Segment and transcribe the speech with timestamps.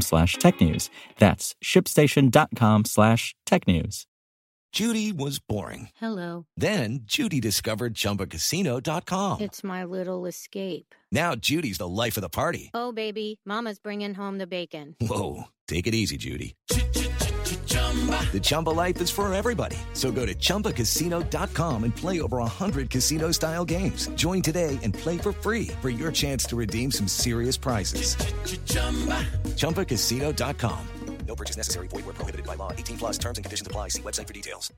[0.00, 0.90] slash technews.
[1.18, 4.06] That's shipstation.com slash technews.
[4.72, 5.88] Judy was boring.
[5.96, 6.46] Hello.
[6.56, 9.40] Then Judy discovered ChumbaCasino.com.
[9.40, 10.94] It's my little escape.
[11.10, 12.70] Now Judy's the life of the party.
[12.72, 14.94] Oh, baby, Mama's bringing home the bacon.
[15.00, 16.54] Whoa, take it easy, Judy.
[18.32, 19.76] The Chumba life is for everybody.
[19.92, 24.08] So go to ChumbaCasino.com and play over 100 casino style games.
[24.14, 28.14] Join today and play for free for your chance to redeem some serious prizes.
[29.56, 30.88] ChumbaCasino.com.
[31.26, 31.86] No purchase necessary.
[31.88, 32.72] Void where prohibited by law.
[32.72, 33.88] 18 plus terms and conditions apply.
[33.88, 34.72] See website for details.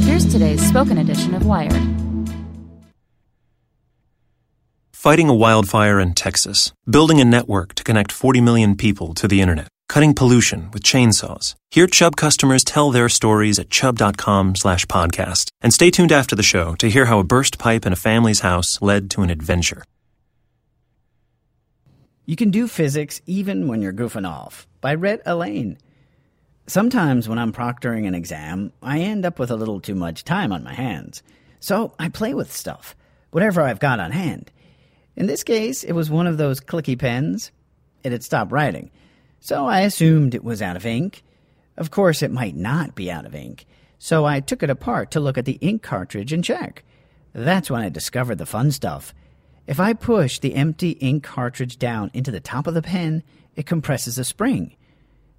[0.00, 1.82] Here's today's spoken edition of Wired.
[4.92, 6.72] Fighting a wildfire in Texas.
[6.88, 9.68] Building a network to connect 40 million people to the internet.
[9.90, 11.56] Cutting pollution with chainsaws.
[11.72, 15.48] Hear Chubb customers tell their stories at chubb.com slash podcast.
[15.60, 18.38] And stay tuned after the show to hear how a burst pipe in a family's
[18.38, 19.82] house led to an adventure.
[22.24, 25.76] You can do physics even when you're goofing off by Rhett Allain.
[26.68, 30.52] Sometimes when I'm proctoring an exam, I end up with a little too much time
[30.52, 31.24] on my hands.
[31.58, 32.94] So I play with stuff,
[33.32, 34.52] whatever I've got on hand.
[35.16, 37.50] In this case, it was one of those clicky pens.
[38.04, 38.92] It had stopped writing,
[39.40, 41.22] so I assumed it was out of ink.
[41.76, 43.66] Of course, it might not be out of ink,
[43.98, 46.84] so I took it apart to look at the ink cartridge and check.
[47.32, 49.14] That's when I discovered the fun stuff.
[49.66, 53.22] If I push the empty ink cartridge down into the top of the pen,
[53.56, 54.76] it compresses a spring.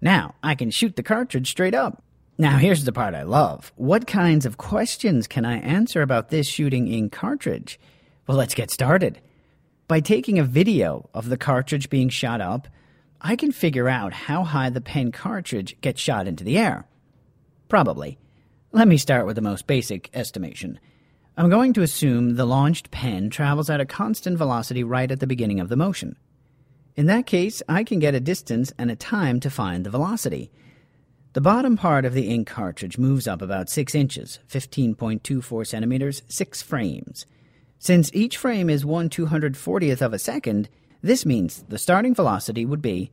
[0.00, 2.02] Now I can shoot the cartridge straight up.
[2.38, 3.72] Now here's the part I love.
[3.76, 7.80] What kinds of questions can I answer about this shooting ink cartridge?
[8.26, 9.20] Well, let's get started.
[9.88, 12.68] By taking a video of the cartridge being shot up,
[13.28, 16.86] I can figure out how high the pen cartridge gets shot into the air.
[17.68, 18.18] Probably.
[18.70, 20.78] Let me start with the most basic estimation.
[21.36, 25.26] I'm going to assume the launched pen travels at a constant velocity right at the
[25.26, 26.14] beginning of the motion.
[26.94, 30.52] In that case, I can get a distance and a time to find the velocity.
[31.32, 36.62] The bottom part of the ink cartridge moves up about 6 inches, 15.24 centimeters, 6
[36.62, 37.26] frames.
[37.80, 40.68] Since each frame is 1 240th of a second,
[41.06, 43.10] this means the starting velocity would be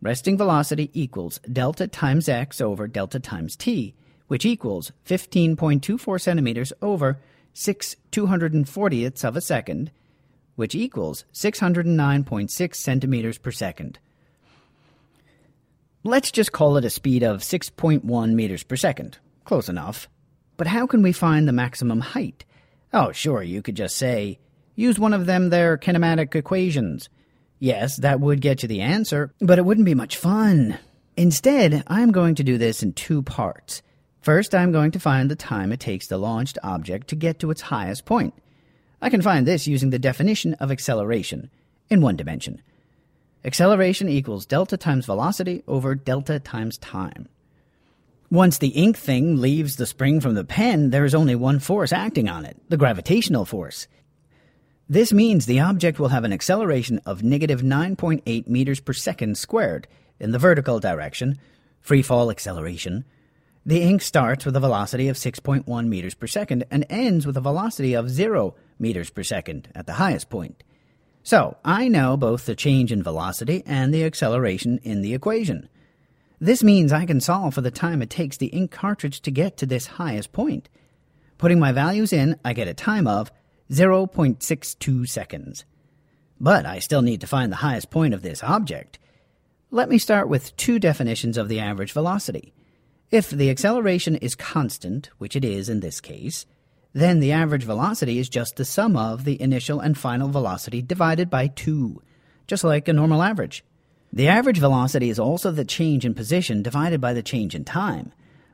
[0.00, 3.94] resting velocity equals delta times x over delta times t,
[4.28, 7.18] which equals 15.24 centimeters over
[7.52, 9.90] 6 240ths of a second,
[10.56, 13.98] which equals 609.6 centimeters per second.
[16.02, 19.18] Let's just call it a speed of 6.1 meters per second.
[19.44, 20.08] Close enough.
[20.56, 22.44] But how can we find the maximum height?
[22.92, 24.38] Oh, sure, you could just say,
[24.76, 27.08] use one of them there kinematic equations.
[27.58, 30.78] Yes, that would get you the answer, but it wouldn't be much fun.
[31.16, 33.82] Instead, I'm going to do this in two parts.
[34.20, 37.50] First, I'm going to find the time it takes the launched object to get to
[37.50, 38.34] its highest point.
[39.00, 41.50] I can find this using the definition of acceleration
[41.90, 42.62] in one dimension.
[43.44, 47.28] Acceleration equals delta times velocity over delta times time.
[48.30, 51.92] Once the ink thing leaves the spring from the pen, there is only one force
[51.92, 53.86] acting on it the gravitational force.
[54.88, 59.88] This means the object will have an acceleration of negative 9.8 meters per second squared
[60.20, 61.38] in the vertical direction,
[61.80, 63.04] free fall acceleration.
[63.64, 67.40] The ink starts with a velocity of 6.1 meters per second and ends with a
[67.40, 70.62] velocity of 0 meters per second at the highest point.
[71.22, 75.70] So, I know both the change in velocity and the acceleration in the equation.
[76.38, 79.56] This means I can solve for the time it takes the ink cartridge to get
[79.56, 80.68] to this highest point.
[81.38, 83.32] Putting my values in, I get a time of
[83.70, 85.64] 0.62 seconds.
[86.40, 88.98] But I still need to find the highest point of this object.
[89.70, 92.52] Let me start with two definitions of the average velocity.
[93.10, 96.46] If the acceleration is constant, which it is in this case,
[96.92, 101.28] then the average velocity is just the sum of the initial and final velocity divided
[101.28, 102.00] by 2,
[102.46, 103.64] just like a normal average.
[104.12, 108.12] The average velocity is also the change in position divided by the change in time.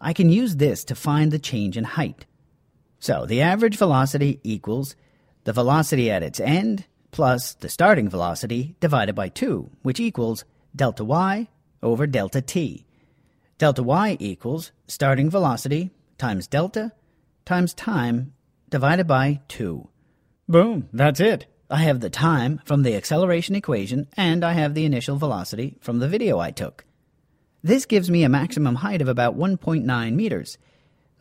[0.00, 2.24] I can use this to find the change in height.
[3.02, 4.94] So the average velocity equals
[5.42, 10.44] the velocity at its end plus the starting velocity divided by 2, which equals
[10.76, 11.48] delta y
[11.82, 12.86] over delta t.
[13.58, 16.92] Delta y equals starting velocity times delta
[17.44, 18.34] times time
[18.70, 19.88] divided by 2.
[20.48, 21.46] Boom, that's it.
[21.68, 25.98] I have the time from the acceleration equation and I have the initial velocity from
[25.98, 26.84] the video I took.
[27.64, 30.56] This gives me a maximum height of about 1.9 meters.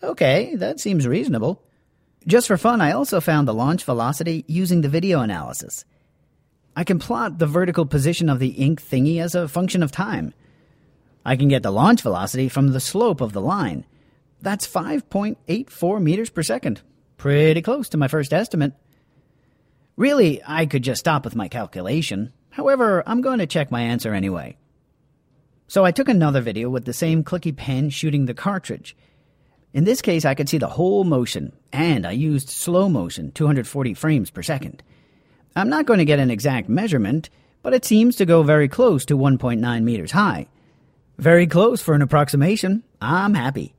[0.03, 1.63] Okay, that seems reasonable.
[2.27, 5.85] Just for fun, I also found the launch velocity using the video analysis.
[6.75, 10.33] I can plot the vertical position of the ink thingy as a function of time.
[11.25, 13.85] I can get the launch velocity from the slope of the line.
[14.41, 16.81] That's 5.84 meters per second.
[17.17, 18.73] Pretty close to my first estimate.
[19.97, 22.33] Really, I could just stop with my calculation.
[22.49, 24.57] However, I'm going to check my answer anyway.
[25.67, 28.95] So I took another video with the same clicky pen shooting the cartridge.
[29.73, 33.93] In this case, I could see the whole motion, and I used slow motion, 240
[33.93, 34.83] frames per second.
[35.55, 37.29] I'm not going to get an exact measurement,
[37.63, 40.47] but it seems to go very close to 1.9 meters high.
[41.17, 42.83] Very close for an approximation.
[42.99, 43.73] I'm happy.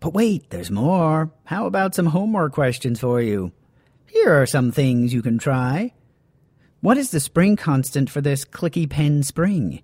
[0.00, 1.30] But wait, there's more.
[1.44, 3.52] How about some homework questions for you?
[4.06, 5.92] Here are some things you can try.
[6.80, 9.82] What is the spring constant for this clicky pen spring?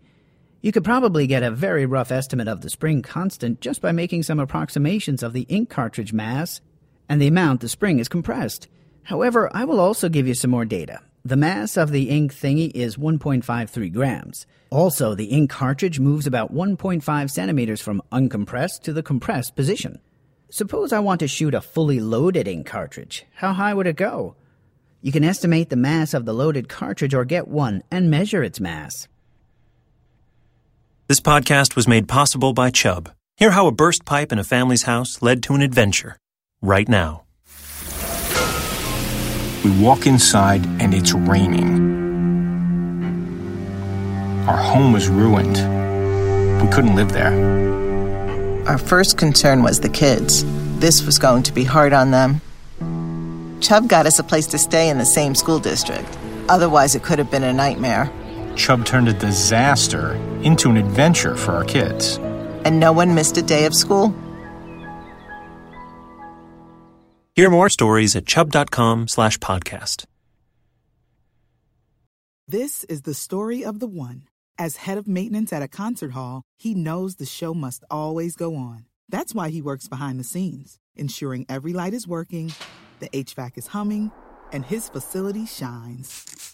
[0.65, 4.23] You could probably get a very rough estimate of the spring constant just by making
[4.23, 6.63] some approximations of the ink cartridge mass
[7.07, 8.67] and the amount the spring is compressed.
[9.03, 11.03] However, I will also give you some more data.
[11.23, 14.47] The mass of the ink thingy is 1.53 grams.
[14.71, 20.01] Also, the ink cartridge moves about 1.5 centimeters from uncompressed to the compressed position.
[20.49, 23.27] Suppose I want to shoot a fully loaded ink cartridge.
[23.35, 24.35] How high would it go?
[25.03, 28.61] You can estimate the mass of the loaded cartridge or get one and measure its
[28.61, 29.09] mass.
[31.15, 33.09] This podcast was made possible by Chubb.
[33.37, 36.17] Hear how a burst pipe in a family's house led to an adventure
[36.61, 37.23] right now.
[39.65, 41.69] We walk inside and it's raining.
[44.49, 45.55] Our home was ruined.
[46.61, 48.67] We couldn't live there.
[48.67, 50.45] Our first concern was the kids.
[50.81, 53.61] This was going to be hard on them.
[53.61, 56.19] Chubb got us a place to stay in the same school district.
[56.49, 58.11] Otherwise, it could have been a nightmare.
[58.57, 62.19] Chubb turned a disaster into an adventure for our kids.
[62.65, 64.15] And no one missed a day of school?
[67.35, 70.05] Hear more stories at chubb.com slash podcast.
[72.47, 74.29] This is the story of the one.
[74.57, 78.55] As head of maintenance at a concert hall, he knows the show must always go
[78.55, 78.85] on.
[79.09, 82.53] That's why he works behind the scenes, ensuring every light is working,
[83.01, 84.13] the HVAC is humming,
[84.53, 86.54] and his facility shines.